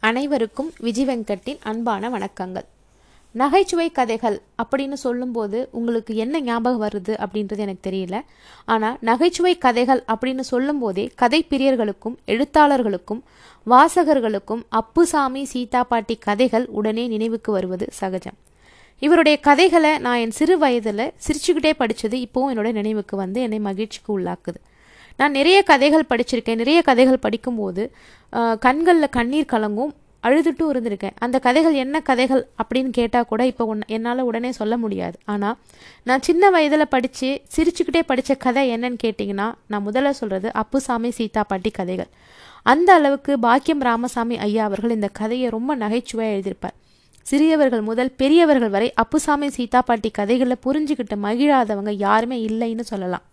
அனைவருக்கும் 0.00 0.72
விஜய் 0.78 1.06
வெங்கட்டின் 1.06 1.58
அன்பான 1.62 2.08
வணக்கங்கள். 2.08 2.64
நகைச்சுவை 3.32 3.90
கதைகள் 3.90 4.40
அப்படின்னு 4.62 4.92
சொல்லும்போது 4.92 5.68
உங்களுக்கு 5.72 6.14
என்ன 6.14 6.40
ஞாபகம் 6.40 6.82
வருது 6.82 7.14
அப்படின்றது 7.24 7.56
எனக்கு 7.56 7.90
தெரியல. 7.90 8.20
ஆனால் 8.64 8.98
நகைச்சுவை 9.00 9.58
கதைகள் 9.58 10.04
அப்படின்னு 10.08 10.40
சொல்லும்போதே 10.40 11.10
கதை 11.14 11.46
பிரியர்களுக்கும் 11.50 12.16
எழுத்தாளர்களுக்கும் 12.26 13.22
வாசகர்களுக்கும் 13.66 14.62
அப்புசாமி 14.68 15.44
சீதா 15.44 15.84
பாட்டி 15.84 16.16
கதைகள் 16.16 16.66
உடனே 16.66 17.06
நினைவுக்கு 17.06 17.52
வருவது 17.52 17.88
சகஜம். 17.90 18.38
இவருடைய 18.98 19.40
கதைகளை 19.40 19.98
நான் 19.98 20.18
என் 20.18 20.30
சிறு 20.30 20.58
வயதில் 20.58 21.12
சிரிச்சுக்கிட்டே 21.26 21.72
படித்தது 21.76 22.18
இப்போவும் 22.18 22.52
என்னோட 22.54 22.72
நினைவுக்கு 22.72 23.16
வந்து 23.16 23.40
என்னை 23.40 23.58
மகிழ்ச்சிக்கு 23.58 24.20
உள்ளாக்குது. 24.20 24.60
நான் 25.20 25.36
நிறைய 25.38 25.58
கதைகள் 25.70 26.10
படிச்சிருக்கேன் 26.10 26.60
நிறைய 26.62 26.80
கதைகள் 26.88 27.24
படிக்கும்போது 27.24 27.84
கண்களில் 28.66 29.14
கண்ணீர் 29.16 29.52
கலங்கும் 29.52 29.94
அழுதுட்டும் 30.26 30.70
இருந்திருக்கேன். 30.72 31.14
அந்த 31.24 31.36
கதைகள் 31.44 31.76
என்ன 31.82 31.96
கதைகள் 32.08 32.42
அப்படின்னு 32.60 32.90
கேட்டால் 32.96 33.28
கூட 33.30 33.42
இப்போ 33.50 33.64
உன் 33.72 33.82
என்னால் 33.96 34.22
உடனே 34.28 34.50
சொல்ல 34.58 34.74
முடியாது. 34.84 35.16
ஆனால் 35.32 35.56
நான் 36.08 36.24
சின்ன 36.28 36.50
வயதில் 36.54 36.92
படித்து 36.94 37.28
சிரிச்சுக்கிட்டே 37.54 38.02
படித்த 38.10 38.34
கதை 38.44 38.64
என்னன்னு 38.74 38.98
கேட்டிங்கன்னா 39.04 39.46
நான் 39.72 39.86
முதல்ல 39.88 40.12
சொல்கிறது 40.20 40.50
அப்புசாமி 40.62 41.10
சீதா 41.18 41.44
பாட்டி 41.52 41.72
கதைகள். 41.78 42.10
அந்த 42.72 42.90
அளவுக்கு 42.98 43.32
பாக்கியம் 43.46 43.86
ராமசாமி 43.88 44.38
ஐயா 44.46 44.64
அவர்கள் 44.68 44.96
இந்த 44.98 45.10
கதையை 45.20 45.48
ரொம்ப 45.56 45.76
நகைச்சுவையாக 45.84 46.36
எழுதியிருப்பார். 46.36 46.76
சிறியவர்கள் 47.26 47.82
முதல் 47.88 48.12
பெரியவர்கள் 48.20 48.74
வரை 48.76 48.90
அப்புசாமி 49.02 49.48
சீதா 49.56 49.82
பாட்டி 49.88 50.10
கதைகளில் 50.18 50.64
புரிஞ்சுக்கிட்டு 50.66 51.18
மகிழாதவங்க 51.26 51.94
யாருமே 52.06 52.38
இல்லைன்னு 52.48 52.86
சொல்லலாம். 52.92 53.24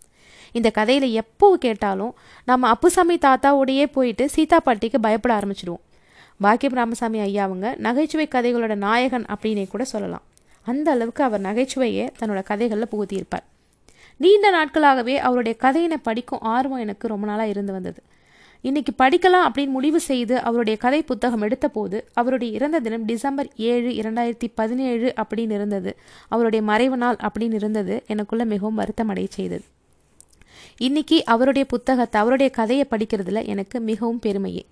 இந்த 0.58 0.70
கதையில் 0.70 1.08
எப்போ 1.22 1.48
கேட்டாலும் 1.58 2.14
நம்ம 2.50 2.68
அப்புசாமி 2.68 3.16
தாத்தாவோடையே 3.18 3.86
போயிட்டு 3.92 4.30
சீதா 4.30 4.60
பாட்டிக்கு 4.60 5.00
பயப்பட 5.00 5.32
ஆரம்பிச்சிடுவோம். 5.40 5.84
பாக்கியம் 6.42 6.78
ராமசாமி 6.80 7.20
ஐயா 7.20 7.44
அவங்க 7.44 7.76
நகைச்சுவை 7.86 8.28
கதைகளோட 8.32 8.76
நாயகன் 8.76 9.26
அப்படின்னே 9.34 9.66
கூட 9.68 9.84
சொல்லலாம். 9.84 10.24
அந்த 10.68 10.88
அளவுக்கு 10.92 11.24
அவர் 11.24 11.42
நகைச்சுவையை 11.42 12.06
தன்னோட 12.20 12.44
கதைகளில் 12.44 12.92
புகுத்தியிருப்பார். 12.92 13.46
நீண்ட 14.18 14.50
நாட்களாகவே 14.50 15.16
அவருடைய 15.28 15.56
கதையினை 15.62 15.98
படிக்கும் 16.08 16.44
ஆர்வம் 16.56 16.84
எனக்கு 16.86 17.06
ரொம்ப 17.08 17.26
நாளாக 17.28 17.50
இருந்து 17.50 17.74
வந்தது. 17.74 18.02
இன்னைக்கு 18.62 18.92
படிக்கலாம் 19.04 19.46
அப்படின்னு 19.48 19.76
முடிவு 19.78 20.00
செய்து 20.00 20.36
அவருடைய 20.40 20.76
கதை 20.80 21.02
புத்தகம் 21.02 21.42
எடுத்த 21.42 21.68
போது 21.68 21.98
அவருடைய 22.14 22.50
இறந்த 22.54 22.80
தினம் 22.80 23.06
டிசம்பர் 23.06 23.50
ஏழு 23.72 23.90
இரண்டாயிரத்தி 24.02 24.48
பதினேழு 24.56 25.14
அப்படின்னு 25.22 25.56
இருந்தது. 25.60 25.92
அவருடைய 26.28 26.66
மறைவு 26.66 26.98
நாள் 26.98 27.24
அப்படின்னு 27.28 27.58
இருந்தது. 27.62 28.04
எனக்குள்ள 28.08 28.46
மிகவும் 28.46 28.76
வருத்தம் 28.76 29.08
அடைய 29.08 29.28
செய்தது. 29.32 29.66
இன்னைக்கு 30.78 31.18
அவருடைய 31.26 31.68
புத்தகத்தை 31.68 32.22
அவருடைய 32.22 32.52
கதையை 32.52 32.86
படிக்கிறதுல 32.90 33.42
எனக்கு 33.46 33.78
மிகவும் 33.80 34.20
பெருமையே. 34.20 34.64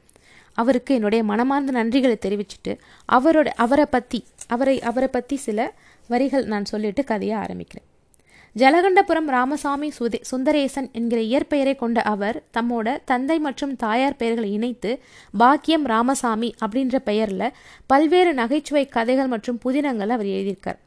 அவருக்கு 0.57 0.91
என்னுடைய 0.95 1.21
மனமார்ந்த 1.23 1.71
நன்றிகளை 1.77 2.17
தெரிவிச்சுட்டு 2.25 2.73
அவரோட 3.11 3.47
அவரை 3.65 3.85
பற்றி 3.85 4.19
அவரை 4.47 4.75
அவரை 4.81 5.07
பற்றி 5.07 5.35
சில 5.35 5.73
வரிகள் 6.07 6.45
நான் 6.45 6.65
சொல்லிட்டு 6.65 7.03
கதையை 7.03 7.37
ஆரம்பிக்கிறேன். 7.37 7.87
ஜலகண்டபுரம் 8.55 9.29
ராமசாமி 9.35 9.91
சுதே 9.99 10.19
சுந்தரேசன் 10.31 10.89
என்கிற 10.91 11.19
இயற்பெயரை 11.21 11.75
கொண்ட 11.75 12.01
அவர் 12.01 12.43
தம்மோட 12.57 12.97
தந்தை 13.05 13.39
மற்றும் 13.39 13.75
தாயார் 13.75 14.15
பெயர்களை 14.15 14.51
இணைத்து 14.51 14.91
பாக்கியம் 15.37 15.85
ராமசாமி 15.85 16.53
அப்படின்ற 16.65 16.95
பெயரில் 16.95 17.53
பல்வேறு 17.85 18.33
நகைச்சுவை 18.33 18.85
கதைகள் 18.87 19.27
மற்றும் 19.27 19.61
புதினங்கள் 19.65 20.09
அவர் 20.09 20.25
எழுதியிருக்கார். 20.25 20.79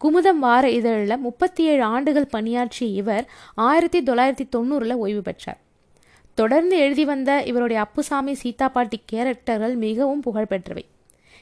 குமுதம் 0.00 0.38
வார 0.38 0.70
இதழில் 0.70 1.18
முப்பத்தி 1.18 1.64
ஏழு 1.64 1.82
ஆண்டுகள் 1.82 2.26
பணியாற்றிய 2.26 2.90
இவர் 2.94 3.28
ஆயிரத்தி 3.54 4.02
தொள்ளாயிரத்தி 4.02 4.44
தொண்ணூறில் 4.56 4.92
ஓய்வு 4.92 5.22
பெற்றார். 5.22 5.58
தொடர்ந்து 6.34 6.78
எழுதி 6.78 7.04
வந்த 7.04 7.42
இவருடைய 7.42 7.82
அப்புசாமி 7.82 8.34
சீதா 8.34 8.68
பாட்டி 8.68 9.02
கேரக்டர்கள் 9.12 9.74
மிகவும் 9.74 10.22
புகழ்பெற்றவை. 10.22 10.84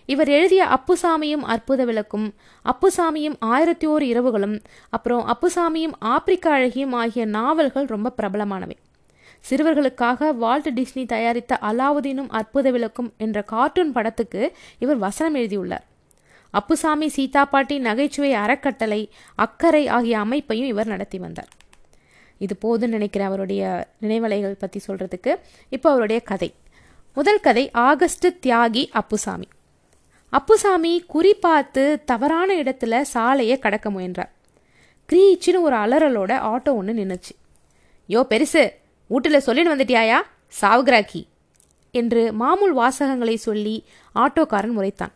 இவர் 0.07 0.29
எழுதிய 0.29 0.65
அப்புசாமியும் 0.65 1.45
அற்புத 1.45 1.85
விளக்கும் 1.85 2.35
அப்புசாமியும் 2.65 3.37
ஆயிரத்தி 3.39 3.87
ஓர் 3.87 4.03
இரவுகளும் 4.03 4.61
அப்புறம் 4.91 5.25
அப்புசாமியும் 5.27 5.95
ஆப்பிரிக்க 5.99 6.59
அழகியும் 6.59 6.93
ஆகிய 6.93 7.25
நாவல்கள் 7.25 7.85
ரொம்ப 7.85 8.13
பிரபலமானவை. 8.17 8.77
சிறுவர்களுக்காக 9.51 10.35
வால்ட் 10.35 10.81
டிஸ்னி 10.81 11.07
தயாரித்த 11.07 11.59
அலாவுதீனும் 11.63 12.29
அற்புத 12.29 12.71
விளக்கும் 12.71 13.13
என்ற 13.19 13.43
கார்ட்டூன் 13.43 13.93
படத்துக்கு 13.93 14.53
இவர் 14.79 14.97
வசனம் 14.97 15.35
எழுதியுள்ளார். 15.35 15.85
அப்புசாமி 16.59 17.09
சீதா 17.17 17.43
பாட்டி 17.45 17.77
நகைச்சுவை 17.79 18.33
அறக்கட்டளை 18.43 19.01
அக்கறை 19.45 19.85
ஆகிய 19.97 20.17
அமைப்பையும் 20.19 20.71
இவர் 20.73 20.93
நடத்தி 20.93 21.19
வந்தார். 21.19 21.51
இது 22.45 22.55
போதுன்னு 22.63 22.97
நினைக்கிறேன் 22.97 23.29
அவருடைய 23.29 23.63
நினைவலைகள் 24.03 24.61
பற்றி 24.63 24.81
சொல்கிறதுக்கு 24.87 25.33
இப்போ 25.69 25.89
அவருடைய 25.91 26.21
கதை. 26.31 26.51
முதல் 27.17 27.41
கதை 27.41 27.65
ஆகஸ்ட் 27.89 28.27
தியாகி 28.47 28.85
அப்புசாமி. 29.01 29.49
அப்புசாமி 30.33 30.93
குறி 31.13 31.33
பார்த்து 31.47 31.83
தவறான 32.05 32.49
இடத்துல 32.63 33.03
சாலையை 33.15 33.57
கடக்க 33.59 33.91
முயன்றார். 33.91 34.33
கிரீச்சின்னு 35.09 35.65
ஒரு 35.67 35.77
அலறலோட 35.77 36.33
ஆட்டோ 36.53 36.73
ஒன்று 36.81 36.93
நின்றுச்சு 37.01 37.35
யோ 38.09 38.21
பெருசு 38.31 38.63
வீட்டில் 39.11 39.45
சொல்லிட்டு 39.47 39.73
வந்துட்டியாயா? 39.75 40.19
சாவுகிராக்கி. 40.61 41.21
என்று 42.01 42.23
மாமூல் 42.41 42.75
வாசகங்களை 42.81 43.37
சொல்லி 43.49 43.77
ஆட்டோக்காரன் 44.15 44.77
முறைத்தான். 44.79 45.15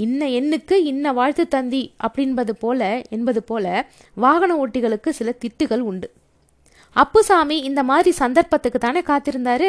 இன்ன 0.00 0.26
எண்ணுக்கு 0.26 0.72
இன்ன 0.72 1.12
வாழ்த்து 1.12 1.48
தந்தி 1.48 1.94
அப்படின்பது 2.06 2.50
போல 2.50 3.02
என்பது 3.10 3.42
போல 3.42 3.88
வாகன 4.14 4.56
ஓட்டிகளுக்கு 4.56 5.08
சில 5.08 5.34
திட்டுகள் 5.40 5.78
உண்டு. 5.78 6.08
அப்புசாமி 6.92 7.56
இந்த 7.58 7.82
மாதிரி 7.82 8.10
சந்தர்ப்பத்துக்கு 8.10 8.78
தானே 8.78 9.00
காத்திருந்தாரு? 9.00 9.68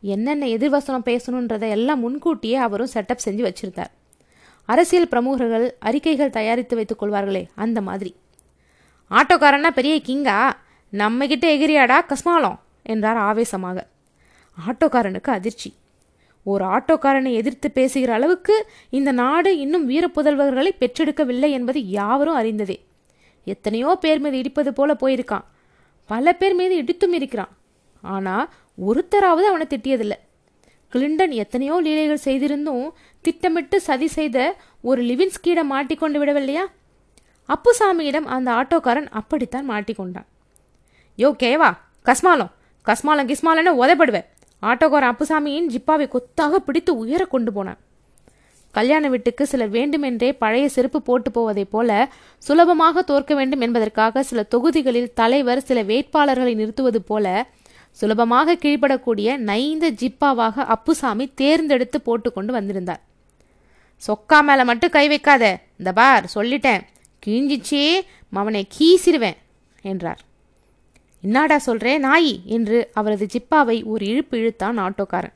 என்னென்ன 0.00 0.46
எதிர்வசனம் 0.46 1.06
பேசணுன்றதை 1.06 1.68
எல்லாம் 1.68 2.00
முன்கூட்டியே 2.00 2.54
அவரும் 2.54 2.92
செட்டப் 2.94 3.24
செஞ்சு 3.24 3.44
வச்சிருந்தார். 3.48 3.92
அரசியல் 4.64 5.08
பிரமுகர்கள் 5.08 5.76
அறிக்கைகள் 5.78 6.30
தயாரித்து 6.30 6.76
வைத்துக் 6.76 7.02
கொள்வார்களே 7.02 7.46
அந்த 7.54 7.80
மாதிரி. 7.80 8.16
ஆட்டோக்காரன்னா 9.10 9.68
பெரிய 9.68 10.00
கிங்கா 10.06 10.52
நம்மகிட்ட 10.92 11.46
எகிரியாடா 11.56 12.00
கஸ்மாலம் 12.06 12.58
என்றார் 12.82 13.16
ஆவேசமாக. 13.16 13.86
ஆட்டோக்காரனுக்கு 14.66 15.30
அதிர்ச்சி. 15.30 15.74
ஒரு 16.52 16.64
ஆட்டோக்காரனை 16.74 17.30
எதிர்த்து 17.40 17.68
பேசுகிற 17.78 18.10
அளவுக்கு 18.18 18.54
இந்த 18.98 19.10
நாடு 19.20 19.50
இன்னும் 19.64 19.86
வீரப்புதல்வர்களை 19.90 20.72
பெற்றெடுக்கவில்லை 20.82 21.48
என்பது 21.58 21.80
யாவரும் 21.98 22.38
அறிந்ததே. 22.40 22.76
எத்தனையோ 23.46 23.90
பேர் 24.04 24.20
மீது 24.24 24.36
இடிப்பது 24.42 24.70
போல 24.78 24.92
போயிருக்கான். 25.02 25.44
பல 26.10 26.32
பேர் 26.40 26.56
மீது 26.60 26.74
இடித்தும் 26.82 27.16
இருக்கிறான். 27.18 27.52
ஆனால் 28.02 28.46
ஒருத்தராவது 28.88 29.46
அவனை 29.50 29.66
திட்டியதில்லை. 29.72 30.18
கிளிண்டன் 30.92 31.32
எத்தனையோ 31.42 31.76
லீலைகள் 31.86 32.24
செய்திருந்தும் 32.26 32.84
திட்டமிட்டு 33.24 33.76
சதி 33.88 34.08
செய்த 34.16 34.38
ஒரு 34.88 35.00
லிவின்ஸ்கீட 35.10 35.60
மாட்டிக்கொண்டு 35.72 36.18
விடவில்லையா? 36.22 36.64
அப்புசாமியிடம் 37.48 38.28
அந்த 38.36 38.48
ஆட்டோக்காரன் 38.60 39.10
அப்படித்தான் 39.20 39.68
மாட்டிக்கொண்டான். 39.72 40.28
யோ 41.18 41.30
கேவா 41.42 41.70
கஸ்மாலம் 42.06 42.52
கஸ்மாலம் 42.86 43.28
கிஸ்மாலன்னு 43.30 43.72
உதைப்படுவேன். 43.82 44.26
ஆட்டோக்காரன் 44.62 45.12
அப்புசாமியின் 45.12 45.68
ஜிப்பாவை 45.74 46.08
கொத்தாக 46.08 46.58
பிடித்து 46.58 46.96
உயர 46.96 47.24
கொண்டு 47.24 47.52
போனான். 47.52 47.78
கல்யாண 48.70 49.08
வீட்டுக்கு 49.08 49.46
சிலர் 49.46 49.68
வேண்டுமென்றே 49.68 50.32
பழைய 50.32 50.68
செருப்பு 50.68 51.02
போட்டு 51.02 51.30
போவதைப் 51.30 51.70
போல 51.70 52.08
சுலபமாக 52.38 53.02
தோற்க 53.02 53.34
வேண்டும் 53.34 53.60
என்பதற்காக 53.60 54.22
சில 54.22 54.42
தொகுதிகளில் 54.42 55.12
தலைவர் 55.14 55.60
சில 55.60 55.82
வேட்பாளர்களை 55.82 56.54
நிறுத்துவது 56.54 57.02
போல 57.02 57.46
சுலபமாக 57.90 58.54
கீழ்ப்படக்கூடிய 58.54 59.36
நைந்த 59.36 59.90
ஜிப்பாவாக 59.90 60.58
அப்புசாமி 60.58 61.26
தேர்ந்தெடுத்து 61.34 62.00
போட்டுக்கொண்டு 62.00 62.52
வந்திருந்தார். 62.52 63.00
சொக்கா 64.06 64.42
மேல 64.42 64.64
மட்டும் 64.64 64.90
கை 64.90 65.08
வைக்காத 65.08 65.58
இந்த 65.78 65.92
பார் 65.92 66.30
சொல்லிட்டேன். 66.34 66.82
கிழிஞ்சிச்சே 67.26 68.00
அவனை 68.32 68.66
கீசிருவேன் 68.78 69.36
என்றார். 69.82 70.20
என்னடா 71.26 71.58
சொல்கிறேன் 71.58 72.00
நாயி? 72.00 72.40
என்று 72.44 72.90
அவரது 72.92 73.26
ஜிப்பாவை 73.32 73.84
ஒரு 73.84 74.06
இழுப்பு 74.06 74.38
இழுத்தான் 74.38 74.78
ஆட்டோக்காரன். 74.78 75.34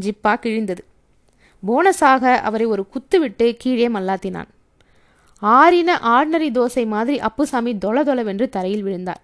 ஜிப்பா 0.00 0.32
கிழிந்தது. 0.42 0.82
போனஸாக 1.66 2.34
அவரை 2.34 2.66
ஒரு 2.66 2.86
குத்துவிட்டு 2.86 3.54
கீழே 3.58 3.88
மல்லாத்தினான். 3.88 4.50
ஆறின 5.38 5.96
ஆர்டினரி 5.96 6.50
தோசை 6.50 6.86
மாதிரி 6.86 7.18
அப்புசாமி 7.20 7.74
தொல 7.74 8.02
தொலவென்று 8.02 8.48
தரையில் 8.48 8.82
விழுந்தார். 8.82 9.22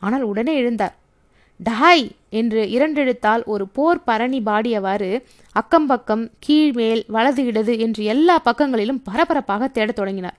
ஆனால் 0.00 0.22
உடனே 0.22 0.54
எழுந்தார். 0.62 0.96
டஹாய் 1.64 2.10
என்று 2.30 2.64
இரண்டெழுத்தால் 2.64 3.44
ஒரு 3.44 3.68
போர் 3.68 4.04
பரணி 4.04 4.40
பாடியவாறு 4.40 5.22
அக்கம் 5.52 5.86
பக்கம் 5.86 6.30
கீழ்மேல் 6.46 7.04
வலது 7.06 7.44
இடது 7.44 7.78
என்று 7.78 8.04
எல்லா 8.04 8.38
பக்கங்களிலும் 8.38 9.02
பரபரப்பாக 9.02 9.68
தேடத் 9.68 9.98
தொடங்கினார். 10.00 10.36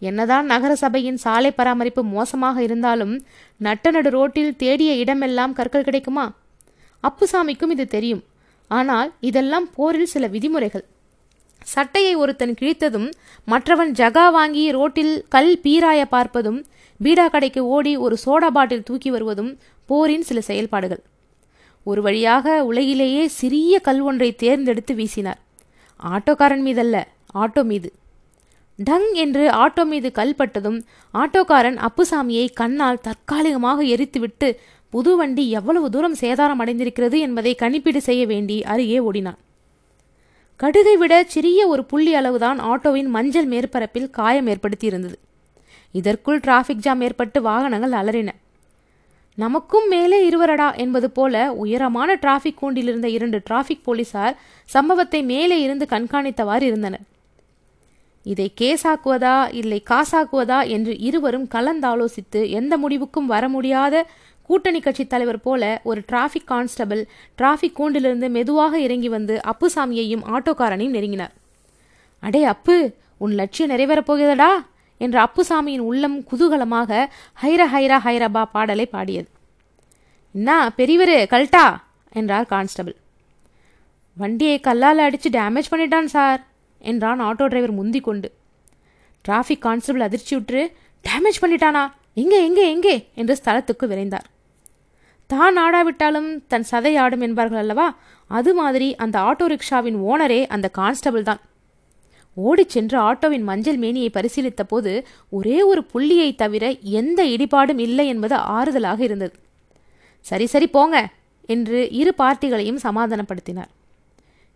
என்னதான் 0.00 0.46
நகர 0.46 0.74
சபையின் 0.74 1.16
சாலை 1.16 1.50
பராமரிப்பு 1.50 2.04
மோசமாக 2.04 2.62
இருந்தாலும் 2.62 3.24
நட்ட 3.56 3.90
நடு 3.90 4.10
ரோட்டில் 4.10 4.56
தேடிய 4.56 4.94
இடமெல்லாம் 4.94 5.52
கற்கள் 5.52 5.84
கிடைக்குமா? 5.84 6.32
அப்புசாமிக்கும் 7.02 7.70
இது 7.70 7.86
தெரியும். 7.86 8.22
ஆனால் 8.68 9.12
இதெல்லாம் 9.20 9.68
போரில் 9.74 10.06
சில 10.06 10.26
விதிமுறைகள். 10.26 10.84
சட்டையை 11.64 12.14
ஒருத்தன் 12.14 12.54
கிழித்ததும் 12.60 13.08
மற்றவன் 13.44 13.92
ஜகா 13.92 14.30
வாங்கி 14.32 14.70
ரோட்டில் 14.70 15.24
கல் 15.28 15.60
பீராய 15.62 16.04
பார்ப்பதும் 16.10 16.64
பீடா 17.04 17.30
கடைக்கு 17.30 17.66
ஓடி 17.66 17.96
ஒரு 17.96 18.16
சோடா 18.24 18.46
பாட்டில் 18.46 18.82
தூக்கி 18.82 19.10
வருவதும் 19.10 19.58
போரின் 19.86 20.22
சில 20.22 20.40
செயல்பாடுகள். 20.40 21.02
ஒரு 21.84 22.02
வழியாக 22.02 22.64
உலகிலேயே 22.64 23.26
சிறிய 23.26 23.78
கல் 23.78 24.00
ஒன்றை 24.00 24.34
தேர்ந்தெடுத்து 24.34 24.94
வீசினார். 24.94 25.40
ஆட்டோக்காரன் 26.00 26.64
மீதல்ல 26.64 27.04
ஆட்டோ 27.34 27.64
மீது. 27.64 27.92
டங் 28.80 29.12
என்று 29.12 29.50
ஆட்டோ 29.50 29.86
மீது 29.86 30.12
கல்பட்டதும் 30.14 30.82
ஆட்டோக்காரன் 31.14 31.78
அப்புசாமியை 31.78 32.48
கண்ணால் 32.52 33.00
தற்காலிகமாக 33.00 33.82
எரித்துவிட்டு 33.84 34.56
புது 34.90 35.16
வண்டி 35.16 35.50
எவ்வளவு 35.50 35.90
தூரம் 35.90 36.14
சேதாரம் 36.14 36.60
அடைந்திருக்கிறது 36.62 37.18
என்பதை 37.18 37.56
கணிப்பீடு 37.58 37.96
செய்ய 37.96 38.26
வேண்டி 38.26 38.62
அருகே 38.62 38.98
ஓடினான். 38.98 39.38
கடுகை 40.60 40.94
விட 40.94 41.24
சிறிய 41.24 41.66
ஒரு 41.66 41.84
புள்ளி 41.84 42.14
அளவுதான் 42.14 42.60
ஆட்டோவின் 42.60 43.06
மஞ்சள் 43.06 43.48
மேற்பரப்பில் 43.48 44.10
காயம் 44.10 44.46
ஏற்படுத்தியிருந்தது. 44.46 45.18
இதற்குள் 45.92 46.40
டிராஃபிக் 46.40 46.84
ஜாம் 46.86 47.00
ஏற்பட்டு 47.00 47.42
வாகனங்கள் 47.42 47.92
அலறின. 47.92 48.30
நமக்கும் 49.34 49.88
மேலே 49.88 50.30
இருவரடா 50.30 50.76
என்பது 50.76 51.10
போல 51.10 51.52
உயரமான 51.52 52.14
டிராஃபிக் 52.14 52.60
கூண்டிலிருந்த 52.62 53.08
இரண்டு 53.08 53.42
டிராஃபிக் 53.50 53.84
போலீசார் 53.84 54.38
சம்பவத்தை 54.64 55.22
மேலே 55.22 55.60
இருந்து 55.60 55.86
கண்காணித்தவாறு 55.90 56.62
இருந்தனர். 56.62 57.06
இதை 58.32 58.46
கேஸாக்குவதா 58.60 59.36
இல்லை 59.54 59.82
காசாக்குவதா 59.90 60.58
என்று 60.68 60.98
இருவரும் 60.98 61.46
கலந்தாலோசித்து 61.54 62.40
எந்த 62.50 62.74
முடிவுக்கும் 62.76 63.26
வர 63.26 63.48
முடியாத 63.48 64.06
கூட்டணி 64.42 64.80
கட்சி 64.80 65.06
தலைவர் 65.06 65.40
போல 65.40 65.62
ஒரு 65.84 66.00
டிராஃபிக் 66.12 66.48
கான்ஸ்டபிள் 66.50 67.02
டிராஃபிக் 67.38 67.78
கூண்டிலிருந்து 67.78 68.28
மெதுவாக 68.30 68.80
இறங்கி 68.80 69.08
வந்து 69.08 69.34
அப்புசாமியையும் 69.52 70.24
ஆட்டோக்காரனையும் 70.34 70.96
நெருங்கினார். 70.96 71.34
அடே 72.22 72.44
அப்பு 72.44 72.76
உன் 73.18 73.34
லட்சியம் 73.40 73.72
நிறைவேறப் 73.72 74.08
போகிறதடா 74.10 74.52
என்ற 75.00 75.16
அப்புசாமியின் 75.24 75.84
உள்ளம் 75.90 76.18
குதூகலமாக 76.30 76.90
ஹைர 77.42 77.62
ஹைரா 77.74 77.98
ஹைரபா 78.06 78.44
பாடலை 78.52 78.86
பாடியது. 78.86 79.28
என்ன 80.34 80.56
பெரியவரு 80.76 81.18
கல்ட்டா 81.34 81.66
என்றார் 82.12 82.50
கான்ஸ்டபிள். 82.50 82.96
வண்டியை 84.16 84.58
கல்லால் 84.60 84.98
அடித்து 84.98 85.28
டேமேஜ் 85.30 85.72
பண்ணிட்டான் 85.72 86.12
சார் 86.16 86.40
என்றான் 86.80 87.20
ஆட்டோ 87.20 87.46
டிரைவர் 87.46 87.78
முந்தி 87.78 88.00
கொண்டு. 88.00 88.28
டிராஃபிக் 89.24 89.64
கான்ஸ்டபிள் 89.66 90.06
அதிர்ச்சியுற்று 90.08 90.60
டேமேஜ் 91.04 91.42
பண்ணிட்டானா? 91.42 91.82
எங்கே 92.14 92.44
எங்கே 92.44 92.64
எங்கே? 92.70 93.08
என்று 93.14 93.38
ஸ்தலத்துக்கு 93.44 93.86
விரைந்தார். 93.86 94.26
தான் 95.26 95.56
ஆடாவிட்டாலும் 95.56 96.28
தன் 96.46 96.68
சதை 96.70 96.92
ஆடும் 96.98 97.20
என்பார்கள் 97.20 97.58
அல்லவா? 97.58 97.96
அது 98.26 98.54
மாதிரி 98.54 98.94
அந்த 98.94 99.18
ஆட்டோ 99.20 99.46
ரிக்ஷாவின் 99.52 99.98
ஓனரே 100.10 100.46
அந்த 100.46 100.70
கான்ஸ்டபிள் 100.78 101.22
தான். 101.22 101.40
ஓடிச் 102.36 102.68
சென்று 102.68 102.98
ஆட்டோவின் 102.98 103.44
மஞ்சள் 103.50 103.76
மேனியை 103.76 104.10
பரிசீலித்த 104.14 104.62
போது 104.62 104.92
ஒரே 105.28 105.62
ஒரு 105.62 105.84
புள்ளியை 105.84 106.34
தவிர 106.34 106.70
எந்த 107.00 107.24
இடிபாடும் 107.24 107.78
இல்லை 107.78 108.06
என்பது 108.06 108.34
ஆறுதலாக 108.34 109.00
இருந்தது. 109.00 109.34
சரி 110.20 110.46
சரி 110.46 110.66
போங்க 110.66 110.96
என்று 111.46 111.90
இரு 111.90 112.14
பார்ட்டிகளையும் 112.18 112.80
சமாதானப்படுத்தினார். 112.82 113.70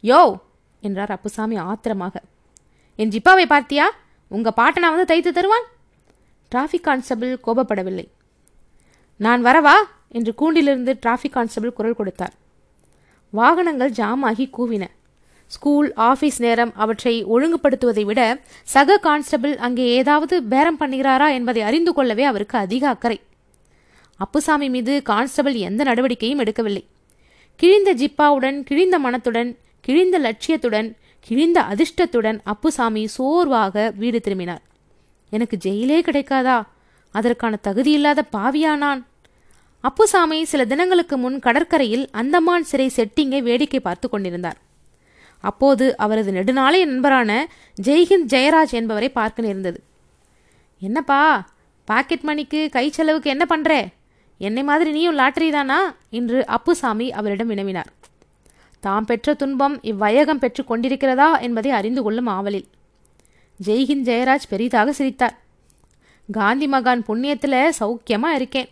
யோ 0.05 0.23
என்றார் 0.83 1.11
அப்புசாமி 1.11 1.57
ஆத்திரமாக. 1.57 2.21
என் 2.97 3.09
ஜிப்பாவை 3.09 3.45
பார்த்தியா? 3.53 3.85
உங்கள் 4.29 4.53
பாட்டனா 4.57 4.95
வந்து 4.95 5.05
தைத்து 5.05 5.33
தருவான்? 5.33 5.67
டிராஃபிக் 6.55 6.81
கான்ஸ்டபிள் 6.81 7.41
கோபப்படவில்லை. 7.47 8.09
நான் 9.17 9.45
வரவா? 9.45 9.75
என்று 10.09 10.35
கூண்டிலிருந்து 10.37 10.99
டிராஃபிக் 11.07 11.31
கான்ஸ்டபிள் 11.31 11.73
குரல் 11.73 11.95
கொடுத்தார். 11.95 12.33
வாகனங்கள் 13.31 13.91
ஜாம் 13.91 14.23
ஆகி 14.23 14.51
கூவின. 14.59 14.87
ஸ்கூல் 15.47 15.93
ஆஃபீஸ் 15.97 16.39
நேரம் 16.39 16.73
அவற்றை 16.75 17.27
ஒழுங்குபடுத்துவதை 17.27 18.05
விட 18.05 18.41
சக 18.63 18.99
கான்ஸ்டபிள் 18.99 19.57
அங்கே 19.57 19.87
ஏதாவது 19.87 20.43
பேரம் 20.43 20.81
பண்ணுகிறாரா 20.81 21.33
என்பதை 21.33 21.63
அறிந்து 21.63 21.93
கொள்ளவே 21.93 22.25
அவருக்கு 22.25 22.59
அதிக 22.59 22.89
அக்கறை. 22.89 23.21
அப்புசாமி 24.17 24.69
மீது 24.69 25.03
கான்ஸ்டபிள் 25.03 25.55
எந்த 25.55 25.85
நடவடிக்கையும் 25.85 26.41
எடுக்கவில்லை. 26.41 26.85
கிழிந்த 27.57 27.95
ஜிப்பாவுடன் 27.95 28.63
கிழிந்த 28.63 28.99
மனத்துடன் 28.99 29.59
கிழிந்த 29.83 30.19
லட்சியத்துடன் 30.19 30.89
கிழிந்த 31.21 31.59
அதிர்ஷ்டத்துடன் 31.61 32.39
அப்புசாமி 32.45 33.07
சோர்வாக 33.07 33.93
வீடு 33.97 34.21
திரும்பினார். 34.21 34.63
எனக்கு 35.31 35.57
ஜெயிலே 35.65 35.99
கிடைக்காதா? 36.03 36.63
அதற்கான 37.15 37.59
தகுதியில்லாத 37.69 38.19
பாவியா 38.33 38.77
நான்? 38.77 39.07
அப்புசாமி 39.81 40.45
சில 40.45 40.65
தினங்களுக்கு 40.65 41.17
முன் 41.17 41.39
கடற்கரையில் 41.39 42.09
அந்தமான் 42.11 42.63
சிறை 42.63 42.91
செட்டிங்கை 42.97 43.43
வேடிக்கை 43.43 43.81
பார்த்து 43.81 44.09
கொண்டிருந்தார். 44.09 44.59
அப்போது 45.41 45.97
அவரது 45.97 46.33
நெடுநாளைய 46.33 46.85
நண்பரான 46.85 47.49
ஜெய்ஹிந்த் 47.83 48.29
ஜெயராஜ் 48.29 48.71
என்பவரை 48.71 49.09
பார்க்க 49.09 49.43
நேர்ந்தது. 49.43 49.81
என்னப்பா 50.81 51.21
பாக்கெட் 51.85 52.21
மணிக்கு 52.21 52.69
கை 52.71 52.91
செலவுக்கு 52.91 53.31
என்ன 53.31 53.45
பண்ணுற 53.49 53.73
என்னை 54.39 54.63
மாதிரி 54.63 54.91
நீயும் 54.91 55.15
லாட்டரி 55.15 55.51
தானா? 55.51 55.95
என்று 56.11 56.47
அப்புசாமி 56.47 57.13
அவரிடம் 57.13 57.51
வினவினார். 57.51 57.91
தாம் 58.83 59.05
பெற்ற 59.05 59.35
துன்பம் 59.35 59.75
இவ்வையகம் 59.83 60.41
பெற்று 60.43 60.63
கொண்டிருக்கிறதா 60.65 61.41
என்பதை 61.41 61.71
அறிந்து 61.71 62.03
கொள்ளும் 62.03 62.27
ஆவலில். 62.27 62.67
ஜெய்ஹிந்த் 63.65 64.07
ஜெயராஜ் 64.09 64.49
பெரிதாக 64.49 64.93
சிரித்தார். 64.93 65.37
காந்தி 66.33 66.67
மகான் 66.69 67.05
புண்ணியத்தில் 67.09 67.73
சௌக்கியமாக 67.81 68.39
இருக்கேன். 68.39 68.69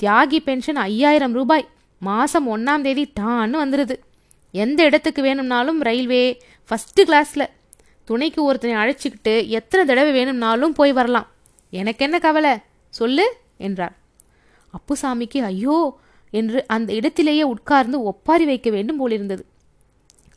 தியாகி 0.00 0.38
பென்ஷன் 0.38 0.76
ஐயாயிரம் 0.76 1.32
ரூபாய். 1.32 1.68
மாதம் 1.98 2.46
ஒன்றாம் 2.56 2.80
தேதி 2.80 3.12
டான்னு 3.20 3.54
வந்துடுது 3.62 3.96
எந்த 4.52 4.84
இடத்துக்கு 4.84 5.22
வேணும்னாலும் 5.22 5.80
ரயில்வே 5.80 6.22
ஃபஸ்ட்டு 6.68 7.04
கிளாஸில் 7.04 7.52
துணைக்கு 8.04 8.40
ஒருத்தனை 8.44 8.76
அழைச்சிக்கிட்டு 8.76 9.34
எத்தனை 9.48 9.86
தடவை 9.86 10.12
வேணும்னாலும் 10.12 10.72
போய் 10.72 10.92
வரலாம். 10.92 11.28
எனக்கு 11.70 12.04
என்ன 12.04 12.18
கவலை? 12.18 12.54
சொல்லு 12.90 13.26
என்றார். 13.56 13.96
அப்புசாமிக்கு 14.76 15.38
ஐயோ 15.42 15.78
என்று 16.36 16.60
அந்த 16.66 16.90
இடத்திலேயே 16.92 17.42
உட்கார்ந்து 17.42 17.98
ஒப்பாரி 18.02 18.44
வைக்க 18.44 18.70
வேண்டும் 18.70 18.96
போலிருந்தது. 18.96 19.42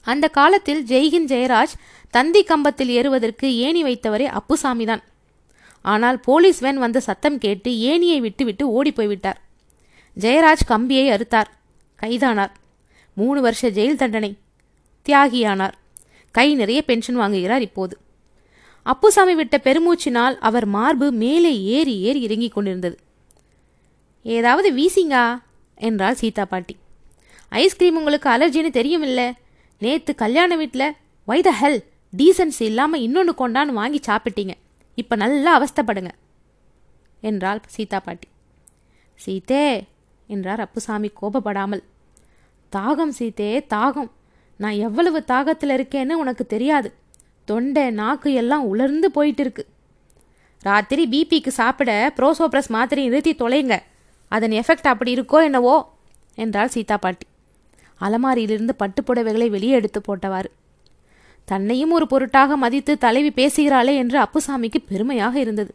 அந்த 0.05 0.25
காலத்தில் 0.27 0.85
ஜெய்கின் 0.85 1.27
ஜெயராஜ் 1.31 1.73
தந்தி 2.09 2.41
கம்பத்தில் 2.43 2.89
ஏறுவதற்கு 2.89 3.47
ஏணி 3.57 3.81
வைத்தவரே 3.83 4.27
அப்புசாமிதான். 4.39 5.03
ஆனால் 5.85 6.19
போலீஸ் 6.19 6.59
வேன் 6.59 6.77
வந்த 6.77 6.99
சத்தம் 6.99 7.37
கேட்டு 7.37 7.71
ஏணியை 7.71 8.19
விட்டுவிட்டு 8.19 8.63
ஓடி 8.69 8.91
போய்விட்டார் 8.91 9.39
ஜெயராஜ் 10.17 10.65
கம்பியை 10.65 11.05
அறுத்தார். 11.09 11.49
கைதானார். 11.95 12.53
மூணு 13.17 13.39
வருஷ 13.41 13.69
ஜெயில் 13.69 14.01
தண்டனை. 14.01 14.31
தியாகியானார். 15.05 15.75
கை 16.35 16.47
நிறைய 16.55 16.81
பென்ஷன் 16.81 17.17
வாங்குகிறார் 17.17 17.59
இப்போது. 17.59 17.95
அப்புசாமி 18.85 19.33
விட்ட 19.35 19.55
பெருமூச்சினால் 19.63 20.35
அவர் 20.39 20.65
மார்பு 20.65 21.07
மேலே 21.11 21.51
ஏறி 21.75 21.95
ஏறி 22.01 22.21
இறங்கிக் 22.21 22.53
கொண்டிருந்தது. 22.53 22.97
ஏதாவது 24.23 24.69
வீசிங்கா? 24.73 25.23
என்றாள் 25.79 26.13
சீதா 26.13 26.45
பாட்டி. 26.45 26.75
ஐஸ்கிரீம் 27.49 27.95
உங்களுக்கு 27.95 28.27
அலர்ஜின்னு 28.29 28.71
தெரியுமில்ல. 28.79 29.21
நேற்று 29.81 30.15
கல்யாண 30.15 30.55
வீட்டில் 30.55 30.95
வை 31.25 31.41
த 31.41 31.51
ஹெல் 31.61 31.79
டீசன்சி 32.17 32.65
இல்லாமல் 32.71 33.01
இன்னொன்று 33.01 33.33
கொண்டான்னு 33.39 33.73
வாங்கி 33.81 33.99
சாப்பிட்டீங்க. 34.07 34.53
இப்போ 34.95 35.15
நல்லா 35.15 35.51
அவஸ்தப்படுங்க. 35.59 36.11
என்றாள் 37.21 37.61
சீதா 37.67 37.99
பாட்டி. 37.99 38.27
சீதே 39.15 39.83
என்றார் 40.27 40.59
அப்புசாமி 40.59 41.09
கோபப்படாமல். 41.21 41.83
தாகம் 42.71 43.13
சீதே 43.19 43.65
தாகம். 43.73 44.11
நான் 44.57 44.77
எவ்வளவு 44.87 45.23
தாகத்தில் 45.27 45.75
இருக்கேன்னு 45.77 46.11
உனக்கு 46.13 46.45
தெரியாது. 46.45 46.89
தொண்டை 47.45 47.91
நாக்கு 47.91 48.33
எல்லாம் 48.33 48.65
உலர்ந்து 48.65 49.11
போயிட்டு 49.11 49.41
இருக்கு. 49.41 49.63
ராத்திரி 50.61 51.03
பிபிக்கு 51.07 51.47
சாப்பிட 51.47 51.91
ப்ரோசோப்ரஸ் 52.17 52.67
மாத்திரை 52.67 53.03
நிறுத்தி 53.07 53.33
தொலைங்க. 53.33 53.75
அதன் 54.29 54.51
எஃபெக்ட் 54.51 54.89
அப்படி 54.93 55.13
இருக்கோ 55.15 55.43
என்னவோ? 55.43 55.75
என்றாள் 56.35 56.67
சீதா 56.67 56.97
பாட்டி. 56.97 57.25
அலமாரியிலிருந்து 58.01 58.69
பட்டுப்புடவைகளை 58.79 59.47
வெளியே 59.47 59.71
எடுத்து 59.71 60.01
போட்டவாறு. 60.01 60.49
தன்னையும் 61.45 61.91
ஒரு 61.91 62.07
பொருட்டாக 62.07 62.57
மதித்து 62.57 62.97
தலைவி 62.97 63.31
பேசுகிறாளே 63.35 63.95
என்று 63.95 64.17
அப்புசாமிக்கு 64.21 64.79
பெருமையாக 64.87 65.39
இருந்தது. 65.39 65.73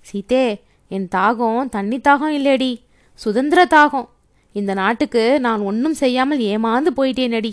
சீதே 0.00 0.62
என் 0.88 1.08
தாகம் 1.14 1.68
தண்ணி 1.68 1.98
தாகம் 1.98 2.34
இல்லேடி 2.38 2.80
சுதந்திர 3.14 3.64
தாகம். 3.64 4.08
இந்த 4.52 4.74
நாட்டுக்கு 4.74 5.40
நான் 5.40 5.60
ஒன்றும் 5.60 5.94
செய்யாமல் 5.94 6.38
ஏமாந்து 6.38 6.86
போயிட்டேனடி. 6.96 7.52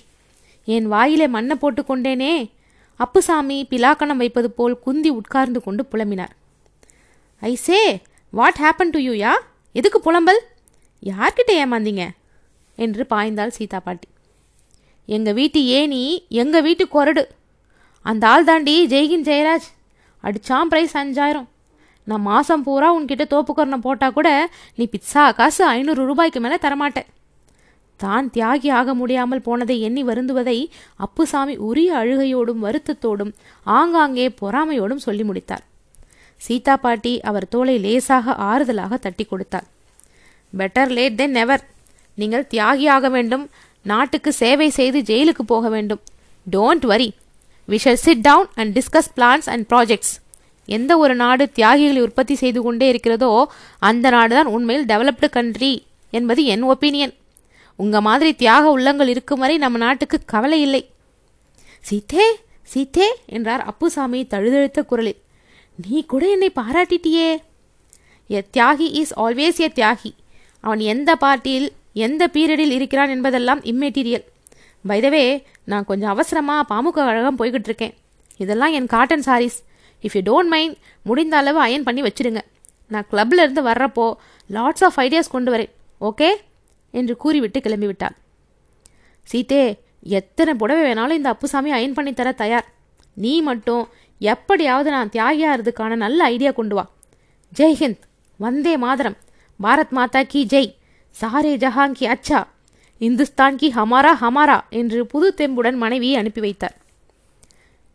என் 0.65 0.85
வாயிலே 0.85 1.27
மண்ணை 1.27 1.55
போட்டு 1.55 1.81
கொண்டேனே. 1.81 2.51
அப்புசாமி 2.95 3.67
பிலாக்கணம் 3.69 4.15
வைப்பது 4.15 4.51
போல் 4.51 4.79
குந்தி 4.79 5.09
உட்கார்ந்து 5.09 5.61
கொண்டு 5.61 5.85
புலம்பினார். 5.91 6.33
I say 7.41 8.01
what 8.29 8.59
happen 8.59 8.89
to 8.89 8.99
you 8.99 9.11
யா? 9.11 9.33
எதுக்கு 9.79 9.99
புலம்பல்? 9.99 10.41
யார்கிட்ட 11.03 11.51
ஏமாந்தீங்க? 11.63 12.03
என்று 12.75 13.05
பாய்ந்தாள் 13.09 13.55
சீதா 13.57 13.79
பாட்டி. 13.79 14.07
எங்கள் 15.05 15.33
வீட்டு 15.33 15.59
ஏனி 15.77 16.01
எங்கள் 16.41 16.65
வீட்டு 16.67 16.85
கொரடு 16.95 17.23
அந்த 18.01 18.27
ஆள் 18.27 18.43
தாண்டி 18.43 18.75
ஜெய்கின் 18.87 19.25
ஜெயராஜ். 19.29 19.67
அடிச்சான் 20.23 20.69
ப்ரைஸ் 20.71 20.95
அஞ்சாயிரம். 21.01 21.47
நான் 22.03 22.25
மாதம் 22.29 22.63
பூரா 22.63 22.87
உன்கிட்ட 22.97 23.25
தோப்புக்கரணம் 23.33 23.85
போட்டால் 23.87 24.13
கூட 24.13 24.29
நீ 24.75 24.87
பிட்சா 24.93 25.23
காசு 25.33 25.65
ஐநூறு 25.65 26.05
ரூபாய்க்கு 26.05 26.39
மேலே 26.39 26.55
தரமாட்டேன். 26.55 27.09
தான் 27.95 28.29
தியாகி 28.29 28.69
ஆக 28.71 28.93
முடியாமல் 28.93 29.45
போனதை 29.47 29.81
எண்ணி 29.81 30.03
வருந்துவதை 30.03 30.57
அப்புசாமி 30.95 31.55
உரிய 31.67 31.89
அழுகையோடும் 31.97 32.63
வருத்தத்தோடும் 32.65 33.33
ஆங்காங்கே 33.63 34.25
பொறாமையோடும் 34.41 35.05
சொல்லி 35.07 35.23
முடித்தார். 35.23 35.63
சீதா 36.45 36.75
பாட்டி 36.85 37.13
அவர் 37.29 37.51
தோலை 37.53 37.75
லேசாக 37.85 38.35
ஆறுதலாக 38.51 38.97
தட்டி 39.05 39.25
கொடுத்தார் 39.31 39.67
பெட்டர் 40.53 40.91
லேட் 40.97 41.19
தென் 41.19 41.35
நெவர் 41.37 41.63
நீங்கள் 42.17 42.49
தியாகியாக 42.53 43.09
வேண்டும். 43.15 43.45
நாட்டுக்கு 43.91 44.31
சேவை 44.41 44.67
செய்து 44.79 44.99
ஜெயிலுக்கு 45.09 45.43
போக 45.53 45.65
வேண்டும். 45.75 46.01
Don't 46.47 46.85
worry 46.91 47.09
we 47.67 47.77
shall 47.83 48.03
sit 48.03 48.23
down 48.27 48.49
and 48.59 48.71
discuss 48.77 49.09
plans 49.17 49.47
and 49.53 49.65
projects 49.71 50.13
எந்த 50.69 50.91
ஒரு 51.03 51.13
நாடு 51.21 51.43
தியாகிகளை 51.57 52.01
உற்பத்தி 52.07 52.35
செய்து 52.41 52.59
கொண்டே 52.65 52.87
இருக்கிறதோ 52.93 53.31
அந்த 53.89 54.05
நாடு 54.15 54.33
தான் 54.37 54.51
உண்மையில் 54.55 54.87
டெவலப்டு 54.91 55.27
கண்ட்ரி 55.37 55.71
என்பது 56.13 56.41
என் 56.53 56.65
ஒப்பீனியன் 56.73 57.13
உங்கள் 57.79 58.05
மாதிரி 58.07 58.31
தியாக 58.41 58.71
உள்ளங்கள் 58.75 59.11
இருக்கும் 59.13 59.41
வரை 59.43 59.55
நம்ம 59.63 59.77
நாட்டுக்கு 59.85 60.17
கவலை 60.33 60.59
இல்லை. 60.67 60.83
சீத்தே 61.89 62.25
சீத்தே 62.73 63.07
என்றார் 63.35 63.63
அப்புசாமி 63.71 64.19
தழுதழுத்த 64.33 64.81
குரலில். 64.91 65.19
நீ 65.75 66.05
கூட 66.05 66.29
என்னை 66.29 66.51
பாராட்டிட்டியே. 66.55 67.29
எ 68.27 68.41
தியாகி 68.57 68.87
இஸ் 69.01 69.19
ஆல்வேஸ் 69.19 69.59
எ 69.59 69.69
தியாகி. 69.79 70.11
அவன் 70.61 70.79
எந்த 70.79 71.15
பார்ட்டியில் 71.15 71.69
எந்த 71.93 72.29
பீரியடில் 72.33 72.75
இருக்கிறான் 72.77 73.09
என்பதெல்லாம் 73.09 73.61
இம்மெட்டீரியல் 73.61 74.25
பைதவே 74.87 75.43
நான் 75.65 75.85
கொஞ்சம் 75.85 76.09
அவசரமாக 76.09 76.67
பாமுக 76.69 76.89
கழகம் 76.89 77.37
போய்கிட்டு 77.37 77.69
இருக்கேன் 77.71 77.93
இதெல்லாம் 78.37 78.71
என் 78.71 78.85
cotton 78.85 79.25
saris 79.25 79.57
if 80.03 80.15
you 80.17 80.21
don't 80.29 80.47
mind 80.47 80.77
முடிந்த 81.03 81.37
அளவு 81.37 81.59
அயன் 81.59 81.83
பண்ணி 81.83 82.01
வச்சிடுங்க. 82.01 82.41
நான் 82.87 83.07
கிளப்ல 83.11 83.43
இருந்து 83.45 83.63
வர்றப்போ 83.63 84.13
லாட்ஸ் 84.49 84.83
ஆஃப் 84.87 84.99
ஐடியாஸ் 84.99 85.29
கொண்டு 85.29 85.51
வரேன். 85.53 85.71
ஓகே 86.01 86.29
என்று 86.91 87.17
கூறிவிட்டு 87.17 87.59
கிளம்பிவிட்டாள். 87.59 88.15
சீத்தே 89.31 89.77
எத்தனை 90.01 90.53
புடவை 90.53 90.91
வேணாலும் 90.91 91.19
இந்த 91.19 91.29
அப்புசாமி 91.29 91.71
அயன் 91.71 91.93
பண்ணி 91.93 92.13
தர 92.13 92.31
தயார். 92.31 92.67
நீ 93.13 93.41
மட்டும் 93.41 93.87
எப்படியாவது 94.19 94.89
நான் 94.89 95.09
தியாகியாகிறதுக்கான 95.09 95.95
நல்ல 95.95 96.23
ஐடியா 96.23 96.51
கொண்டு 96.51 96.75
வா. 96.75 96.89
ஜெய்ஹிந்த் 97.57 97.99
வந்தே 98.37 98.77
மாதரம். 98.77 99.15
பாரத் 99.63 99.89
மாதா 99.89 100.23
கி 100.23 100.45
ஜெய். 100.45 100.75
சாரே 101.21 101.57
ஜஹான் 101.57 101.91
கி 101.91 102.07
அச்சா. 102.07 102.43
இந்துஸ்தான் 102.97 103.55
கி 103.55 103.73
ஹமாரா 103.75 104.11
ஹமாரா 104.21 104.59
என்று 104.69 105.07
புது 105.07 105.33
தெம்புடன் 105.37 105.75
மனைவியை 105.75 106.15
அனுப்பி 106.15 106.39
வைத்தார். 106.39 106.77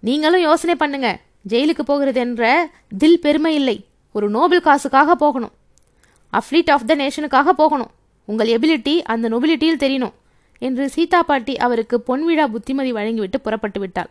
நீங்களும் 0.00 0.40
யோசனை 0.40 0.74
பண்ணுங்க. 0.74 1.20
ஜெயிலுக்கு 1.48 1.80
போகிறது 1.80 2.20
என்ற 2.20 2.70
தில் 2.98 3.20
பெருமை 3.20 3.54
இல்லை. 3.54 3.86
ஒரு 4.12 4.30
நோபல் 4.30 4.60
காசுக்காக 4.60 5.14
போகணும். 5.14 5.50
அஃப்ளீட் 6.32 6.70
ஆஃப் 6.70 6.86
த 6.86 6.96
நேஷனுக்காக 6.96 7.48
போகணும். 7.48 7.90
உங்கள் 8.24 8.48
எபிலிட்டி 8.48 8.98
அந்த 8.98 9.28
நொபிலிட்டியில் 9.28 9.82
தெரியணும். 9.82 10.12
என்று 10.58 10.88
சீதா 10.88 11.22
பாட்டி 11.22 11.56
அவருக்கு 11.56 12.02
பொன்விழா 12.06 12.46
புத்திமதி 12.46 12.92
வழங்கிவிட்டு 12.92 13.40
புறப்பட்டு 13.40 13.80
விட்டாள். 13.80 14.08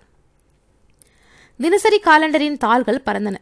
தினசரி 1.59 1.99
காலண்டரின் 1.99 2.57
தாள்கள் 2.57 3.05
பறந்தன. 3.05 3.35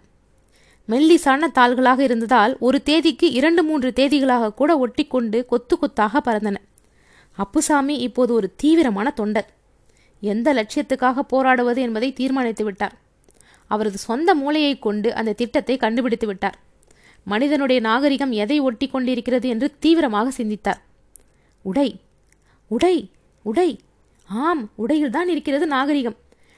மெல்லிசான 0.90 1.52
தாள்களாக 1.52 2.04
இருந்ததால் 2.04 2.58
ஒரு 2.60 2.84
தேதிக்கு 2.84 3.32
இரண்டு 3.32 3.64
மூன்று 3.64 3.94
தேதிகளாக 3.96 4.54
கூட 4.54 4.72
ஒட்டிக்கொண்டு 4.78 5.46
கொத்து 5.46 5.80
கொத்தாக 5.80 6.22
பறந்தன. 6.26 6.56
அப்புசாமி 7.38 7.98
இப்போது 7.98 8.34
ஒரு 8.34 8.54
தீவிரமான 8.56 9.12
தொண்டர். 9.12 9.50
எந்த 10.20 10.54
லட்சியத்துக்காக 10.54 11.20
போராடுவது 11.20 11.82
என்பதை 11.82 12.14
தீர்மானித்து 12.14 12.64
விட்டார். 12.64 12.96
அவரது 13.68 13.98
சொந்த 13.98 14.36
மூளையை 14.36 14.80
கொண்டு 14.80 15.14
அந்த 15.14 15.34
திட்டத்தை 15.34 15.78
கண்டுபிடித்து 15.78 16.28
விட்டார். 16.28 16.58
மனிதனுடைய 17.24 17.82
நாகரிகம் 17.82 18.32
எதை 18.32 18.60
ஒட்டி 18.60 18.88
கொண்டிருக்கிறது 18.88 19.50
என்று 19.50 19.76
தீவிரமாக 19.80 20.32
சிந்தித்தார். 20.32 20.82
உடை 21.62 22.00
உடை 22.68 23.12
உடை 23.44 23.80
ஆம் 24.30 24.72
உடையில்தான் 24.78 25.28
இருக்கிறது 25.28 25.68
நாகரிகம். 25.68 26.16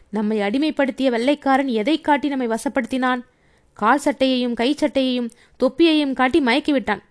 நம்மை 0.10 0.38
அடிமைப்படுத்திய 0.40 1.10
வெள்ளைக்காரன் 1.10 1.68
எதை 1.68 2.02
காட்டி 2.02 2.28
நம்மை 2.28 2.48
வசப்படுத்தினான்? 2.48 3.22
கால் 3.74 4.02
சட்டையையும் 4.06 4.54
கை 4.54 4.76
சட்டையையும் 4.80 5.30
தொப்பியையும் 5.60 6.14
காட்டி 6.14 6.40
மயக்கிவிட்டான். 6.40 7.02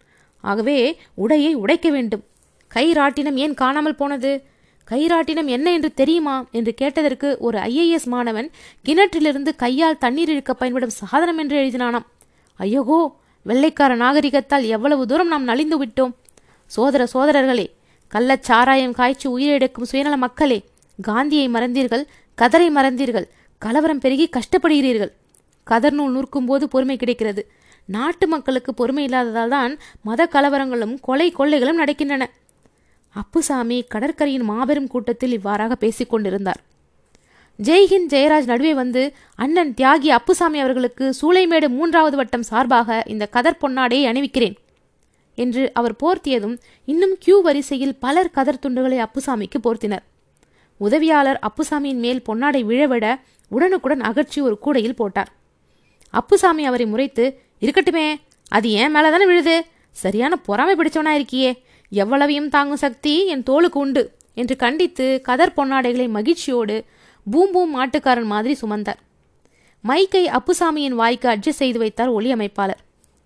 ஆகவே 0.40 1.00
உடையை 1.18 1.52
உடைக்க 1.52 1.90
வேண்டும். 1.90 2.24
கை 2.68 2.92
ராட்டினம் 2.92 3.34
ஏன் 3.34 3.54
காணாமல் 3.54 3.94
போனது? 3.94 4.42
கைராட்டினம் 4.90 5.46
என்ன 5.46 5.72
என்று 5.72 5.94
தெரியுமா? 5.94 6.48
என்று 6.52 6.74
கேட்டதற்கு 6.74 7.36
ஒரு 7.38 7.58
ஐஏஎஸ் 7.58 8.04
மாணவன் 8.04 8.50
கிணற்றிலிருந்து 8.84 9.56
கையால் 9.56 9.98
தண்ணீர் 9.98 10.28
இழுக்க 10.28 10.54
பயன்படும் 10.54 10.90
சாதனம் 10.90 11.38
என்று 11.38 11.64
எழுதினானாம். 11.64 12.06
ஐயோகோ! 12.58 13.12
வெள்ளைக்கார 13.42 13.96
நாகரிகத்தால் 13.96 14.66
எவ்வளவு 14.66 15.06
தூரம் 15.06 15.28
நாம் 15.28 15.44
நலிந்து 15.44 15.84
விட்டோம்? 15.84 16.12
சோதர 16.66 17.06
சோதரர்களே 17.14 17.66
கள்ளச் 18.08 18.42
சாராயம் 18.42 18.92
காய்ச்சி 18.92 19.28
உயிரிழக்கும் 19.28 19.82
சுயநல 19.82 20.16
மக்களே 20.16 20.64
காந்தியை 21.02 21.48
மறந்தீர்கள். 21.48 22.04
கதரை 22.38 22.68
மறந்தீர்கள். 22.70 23.26
கலவரம் 23.58 23.98
பெருகி 23.98 24.28
கஷ்டப்படுகிறீர்கள். 24.28 25.12
கதர் 25.64 25.92
நூல் 25.92 26.12
நூற்கும் 26.12 26.46
போது 26.46 26.68
பொறுமை 26.68 26.96
கிடைக்கிறது. 26.96 27.42
நாட்டு 27.86 28.26
மக்களுக்கு 28.28 28.74
பொறுமை 28.74 29.04
இல்லாததால் 29.04 29.48
தான் 29.48 29.78
மத 30.02 30.28
கலவரங்களும் 30.32 30.94
கொலை 31.00 31.30
கொள்ளைகளும் 31.30 31.80
நடக்கின்றன. 31.80 32.24
அப்புசாமி 33.10 33.78
கடற்கரையின் 33.82 34.44
மாபெரும் 34.44 34.86
கூட்டத்தில் 34.86 35.32
இவ்வாறாக 35.32 35.74
பேசிக் 35.74 36.10
கொண்டிருந்தார். 36.10 36.60
ஜெய்ஹிந்த் 37.58 38.10
ஜெயராஜ் 38.12 38.44
நடுவே 38.44 38.74
வந்து 38.74 39.02
அண்ணன் 39.36 39.74
தியாகி 39.76 40.08
அப்புசாமி 40.08 40.58
அவர்களுக்கு 40.58 41.14
சூளைமேடு 41.20 41.68
மூன்றாவது 41.68 42.16
வட்டம் 42.16 42.42
சார்பாக 42.42 43.02
இந்த 43.06 43.26
கதர் 43.26 43.60
பொன்னாடையை 43.60 44.06
அணிவிக்கிறேன் 44.10 44.56
என்று 45.34 45.70
அவர் 45.72 45.94
போர்த்தியதும் 46.02 46.58
இன்னும் 46.84 47.14
கியூ 47.18 47.40
வரிசையில் 47.40 47.96
பலர் 47.98 48.30
கதர் 48.30 48.62
துண்டுகளை 48.66 48.98
அப்புசாமிக்கு 48.98 49.60
போர்த்தினர். 49.62 50.04
உதவியாளர் 50.76 51.38
அப்புசாமியின் 51.38 52.02
மேல் 52.04 52.22
பொன்னாடை 52.28 52.64
விழவிட 52.64 53.20
உடனுக்குடன் 53.48 54.00
அகற்றி 54.00 54.42
ஒரு 54.42 54.58
கூடையில் 54.58 54.94
போட்டார். 54.94 55.32
அப்புசாமி 56.10 56.64
அவரை 56.64 56.86
முறைத்து 56.86 57.40
இருக்கட்டுமே 57.60 58.20
அது 58.48 58.70
ஏன் 58.70 58.90
மேலே 58.90 59.10
தானே 59.10 59.26
விழுது? 59.26 59.64
சரியான 59.90 60.36
பொறாமை 60.36 60.74
பிடிச்சவனா 60.74 61.12
இருக்கியே. 61.20 61.58
எவ்வளவையும் 61.88 62.48
தாங்கும் 62.48 62.76
சக்தி 62.76 63.26
என் 63.26 63.42
தோளுக்கு 63.42 63.78
உண்டு 63.78 64.12
என்று 64.34 64.56
கண்டித்து 64.56 65.20
கதர் 65.22 65.52
பொன்னாடைகளை 65.56 66.08
மகிழ்ச்சியோடு 66.08 66.84
பூம்பூம் 67.32 67.74
மாட்டுக்காரன் 67.74 68.24
மாதிரி 68.24 68.56
சுமந்தார். 68.60 69.00
மைக்கை 69.88 70.38
அப்புசாமியின் 70.38 70.98
வாய்க்கு 71.00 71.28
அட்ஜஸ்ட் 71.28 71.62
செய்து 71.62 71.78
வைத்தார் 71.78 72.08
ஒளி 72.08 72.32
அமைப்பாளர். 72.32 72.82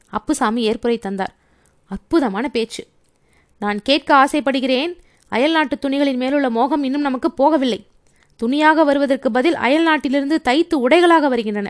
அப்புசாமி 0.09 0.71
ஏற்புரை 0.71 0.99
தந்தார். 0.99 1.35
அற்புதமான 1.87 2.49
பேச்சு. 2.49 2.87
நான் 3.59 3.83
கேட்க 3.83 4.15
ஆசைப்படுகிறேன். 4.15 5.01
அயல் 5.35 5.55
நாட்டு 5.57 5.77
துணிகளின் 5.85 6.21
மேலுள்ள 6.23 6.49
மோகம் 6.51 6.85
இன்னும் 6.87 7.07
நமக்கு 7.09 7.29
போகவில்லை. 7.41 7.81
துணியாக 8.41 8.85
வருவதற்கு 8.89 9.29
பதில் 9.37 9.57
அயல் 9.67 9.87
நாட்டிலிருந்து 9.89 10.37
தைத்து 10.49 10.75
உடைகளாக 10.85 11.29
வருகின்றன. 11.33 11.69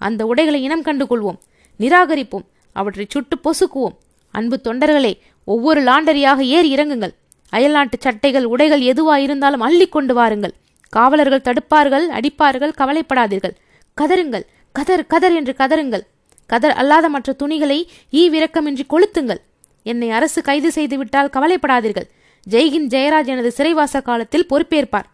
அந்த 0.00 0.22
உடைகளை 0.30 0.60
இனம் 0.66 0.84
கண்டு 0.88 1.04
கொள்வோம் 1.10 1.38
நிராகரிப்போம் 1.80 2.46
அவற்றை 2.76 3.06
சுட்டு 3.14 3.36
பொசுக்குவோம். 3.44 3.96
அன்பு 4.34 4.56
தொண்டர்களே 4.66 5.12
ஒவ்வொரு 5.44 5.80
லாண்டரியாக 5.88 6.40
ஏறி 6.56 6.70
இறங்குங்கள். 6.74 7.14
அயல்நாட்டு 7.52 7.96
சட்டைகள் 8.04 8.46
உடைகள் 8.54 8.82
எதுவாக 8.90 9.24
இருந்தாலும் 9.26 9.64
அள்ளி 9.66 9.86
கொண்டு 9.88 10.14
வாருங்கள். 10.18 10.54
காவலர்கள் 10.92 11.46
தடுப்பார்கள் 11.48 12.06
அடிப்பார்கள் 12.18 12.76
கவலைப்படாதீர்கள். 12.80 13.54
கதருங்கள் 13.98 14.44
கதர் 14.74 15.04
கதர் 15.12 15.36
என்று 15.38 15.52
கதருங்கள் 15.60 16.04
கதர் 16.50 16.74
அல்லாத 16.80 17.06
மற்ற 17.14 17.32
துணிகளை 17.32 17.78
ஈ 18.20 18.22
விரக்கமின்றி 18.30 18.84
கொளுத்துங்கள். 18.92 19.40
என்னை 19.82 20.08
அரசு 20.18 20.40
கைது 20.48 20.68
செய்துவிட்டால் 20.76 21.32
கவலைப்படாதீர்கள். 21.36 22.08
ஜெய்ஹிந்த் 22.50 22.92
ஜெயராஜ் 22.94 23.26
எனது 23.26 23.52
சிறைவாச 23.56 24.02
காலத்தில் 24.02 24.46
பொறுப்பேற்பார். 24.46 25.08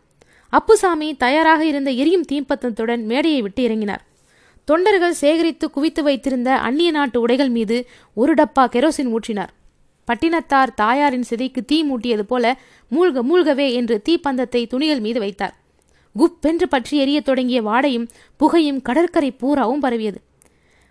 அப்புசாமி 0.48 1.14
தயாராக 1.14 1.64
இருந்த 1.64 1.90
எரியும் 1.90 2.26
தீம்பத்தத்துடன் 2.32 3.02
மேடையை 3.02 3.42
விட்டு 3.42 3.68
இறங்கினார். 3.68 4.02
தொண்டர்கள் 4.64 5.12
சேகரித்து 5.12 5.70
குவித்து 5.70 6.02
வைத்திருந்த 6.02 6.50
அந்நிய 6.58 6.90
நாட்டு 6.90 7.20
உடைகள் 7.20 7.48
மீது 7.48 7.88
ஒரு 8.14 8.34
டப்பா 8.34 8.64
கெரோசின் 8.74 9.16
ஊற்றினார். 9.16 9.52
பட்டினத்தார் 10.08 10.70
தாயாரின் 10.74 11.26
சிதைக்கு 11.30 11.64
தீ 11.64 11.78
மூட்டியது 11.84 12.20
போல 12.20 12.56
மூழ்க 12.90 13.22
மூழ்கவே 13.22 13.72
என்று 13.72 14.02
தீப்பந்தத்தை 14.08 14.66
துணிகள் 14.66 15.00
மீது 15.00 15.20
வைத்தார். 15.20 15.54
குப்பென்று 16.16 16.66
பற்றி 16.68 16.98
எரிய 16.98 17.20
தொடங்கிய 17.20 17.62
வாடையும் 17.62 18.06
புகையும் 18.36 18.82
கடற்கரை 18.82 19.30
பூராவும் 19.30 19.80
பரவியது. 19.80 20.20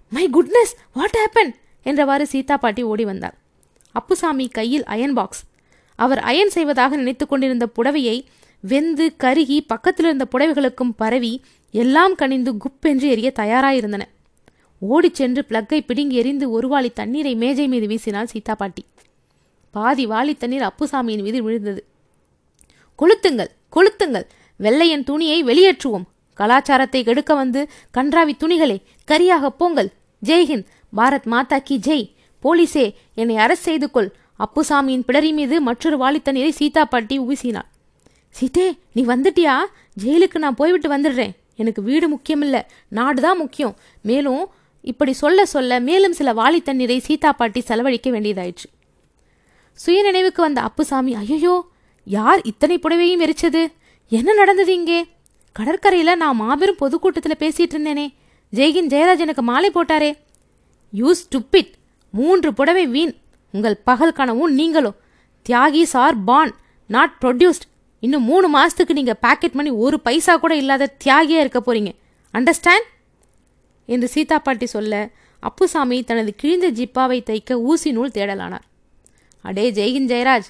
மை 0.10 0.26
குட்னஸ் 0.28 0.74
வாட் 0.94 1.18
ஹேப்பன் 1.20 1.52
என்றவாறு 1.86 2.22
சீதா 2.22 2.58
பாட்டி 2.58 2.84
ஓடி 2.84 3.06
வந்தார். 3.06 3.36
அப்புசாமி 3.92 4.48
கையில் 4.48 4.84
அயன் 4.84 5.14
பாக்ஸ். 5.14 5.44
அவர் 5.96 6.20
அயன் 6.20 6.50
செய்வதாக 6.50 6.96
நினைத்து 6.96 7.28
கொண்டிருந்த 7.28 7.68
புடவையை 7.76 8.26
வெந்து 8.60 9.16
கருகி 9.20 9.64
பக்கத்தில் 9.68 10.06
இருந்த 10.06 10.28
புடவைகளுக்கும் 10.32 10.92
பரவி 10.96 11.42
எல்லாம் 11.72 12.16
கனிந்து 12.16 12.54
குப்பென்று 12.54 13.02
எரிய 13.02 13.32
தயாராயிருந்தன. 13.40 14.02
ஓடிச் 14.80 15.16
சென்று 15.16 15.46
பிளக்கை 15.50 15.86
பிடுங்கி 15.86 16.16
எறிந்து 16.16 16.52
ஒரு 16.52 16.68
வாளி 16.68 16.94
தண்ணீரை 16.94 17.36
மேஜை 17.36 17.68
மீது 17.68 17.88
வீசினாள் 17.88 18.24
சீதா 18.24 18.56
பாட்டி. 18.56 18.86
பாதி 19.72 20.08
வாளி 20.08 20.38
தண்ணீர் 20.38 20.62
அப்புசாமியின் 20.62 21.22
மீது 21.22 21.44
விழுந்தது. 21.44 21.86
கொளுத்துங்கள் 23.00 23.48
கொளுத்துங்கள். 23.76 24.26
வெள்ளையன் 24.58 25.04
துணியை 25.04 25.44
வெளியேற்றுவோம். 25.44 26.04
கலாச்சாரத்தை 26.34 27.04
கெடுக்க 27.04 27.34
வந்து 27.34 27.70
கன்றாவி 27.98 28.32
துணிகளே 28.40 28.82
கரியாக 29.12 29.48
போங்கள். 29.48 29.92
ஜெய்ஹிந்த் 30.26 30.66
பாரத் 30.98 31.24
மாதா 31.24 31.60
கி 31.60 31.78
ஜெய். 31.78 32.14
போலீசே 32.44 32.94
என்னை 33.16 33.36
அரசு 33.36 33.62
செய்து 33.62 33.92
கொள். 33.92 34.14
அப்புசாமியின் 34.46 35.06
பிடரி 35.08 35.32
மீது 35.34 35.62
மற்றொரு 35.62 35.98
வாளித்தண்ணீரை 35.98 36.50
சீதா 36.50 36.86
பாட்டி 36.86 37.20
ஊசினாள் 37.20 37.70
சீதே 38.30 38.78
நீ 38.94 39.02
வந்துட்டியா? 39.06 39.56
ஜெயிலுக்கு 40.04 40.38
நான் 40.38 40.56
போய்விட்டு 40.56 40.90
வந்துடுறேன். 40.90 41.34
எனக்கு 41.56 41.82
வீடு 41.84 42.10
முக்கியமில்லை. 42.10 42.62
நாடு 42.88 43.22
தான் 43.22 43.38
முக்கியம். 43.38 43.76
மேலும் 44.02 44.50
இப்படி 44.82 45.14
சொல்ல 45.14 45.46
சொல்ல 45.46 45.80
மேலும் 45.80 46.14
சில 46.14 46.34
வாளி 46.34 46.62
தண்ணீரை 46.62 47.00
சீதா 47.00 47.32
பாட்டி 47.32 47.62
செலவழிக்க 47.62 48.10
வேண்டியதாயிற்று. 48.12 48.68
சுயநினைவுக்கு 49.80 50.42
வந்த 50.42 50.62
அப்புசாமி 50.62 51.16
ஐயோ 51.16 51.56
யார் 52.04 52.42
இத்தனை 52.42 52.78
புடவையும் 52.78 53.24
எரிச்சது? 53.26 53.62
என்ன 54.10 54.34
நடந்தது 54.34 54.74
இங்கே? 54.74 55.06
கடற்கரையில் 55.52 56.16
நான் 56.16 56.36
மாபெரும் 56.36 56.76
பொதுக்கூட்டத்தில் 56.76 57.42
பேசிட்டு 57.44 57.76
இருந்தேனே. 57.76 58.08
ஜெய்கின் 58.54 58.92
ஜெயராஜ் 58.94 59.26
எனக்கு 59.26 59.42
மாலை 59.42 59.72
போட்டாரே. 59.72 60.12
யூ 60.92 61.14
ஸ்டுப்பிட் 61.22 61.72
மூன்று 62.12 62.54
புடவை 62.54 62.88
வீண். 62.88 63.14
உங்கள் 63.56 63.78
பகல் 63.88 64.18
கனவும் 64.20 64.54
நீங்களும். 64.60 64.98
தியாகி 65.46 65.84
சார் 65.94 66.16
பான் 66.30 66.54
நாட் 66.90 67.16
ப்ரொடியூஸ்ட் 67.22 67.68
இன்னும் 68.04 68.26
மூணு 68.30 68.48
மாதத்துக்கு 68.56 68.94
நீங்கள் 69.00 69.20
பேக்கெட் 69.26 69.58
பண்ணி 69.58 69.72
ஒரு 69.86 69.98
பைசா 70.08 70.34
கூட 70.38 70.54
இல்லாத 70.62 70.92
தியாகியாக 71.04 71.44
இருக்க 71.44 71.60
போறீங்க. 71.60 71.92
அண்டர்ஸ்டாண்ட் 72.34 72.88
என்று 73.90 74.08
சீதா 74.14 74.38
பாட்டி 74.40 74.68
சொல்ல 74.76 74.96
அப்புசாமி 75.44 75.98
தனது 76.10 76.32
கிழிந்த 76.42 76.68
ஜிப்பாவை 76.80 77.20
தைக்க 77.30 77.54
ஊசி 77.70 77.90
நூல் 77.92 78.14
தேடலானார். 78.18 78.66
அடே 79.42 79.66
ஜெய்கின் 79.78 80.10
ஜெயராஜ் 80.12 80.50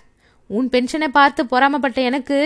உன் 0.49 0.67
பென்ஷனை 0.73 1.07
பார்த்து 1.17 1.41
பொறாமப்பட்ட 1.43 1.99
எனக்கு 2.09 2.37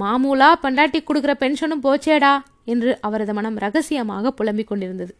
மாமூலா 0.00 0.48
பண்டாட்டி 0.64 1.00
கொடுக்குற 1.02 1.34
பென்ஷனும் 1.42 1.84
போச்சேடா 1.86 2.32
என்று 2.72 2.90
அவரது 3.06 3.34
மனம் 3.34 3.56
ரகசியமாக 3.64 4.32
புலம்பிக் 4.38 4.70
கொண்டிருந்தது. 4.70 5.12